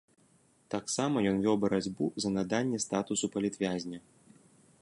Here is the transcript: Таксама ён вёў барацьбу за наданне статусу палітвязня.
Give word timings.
Таксама 0.73 1.23
ён 1.33 1.37
вёў 1.43 1.59
барацьбу 1.65 2.05
за 2.25 2.29
наданне 2.39 2.79
статусу 2.87 3.25
палітвязня. 3.37 3.99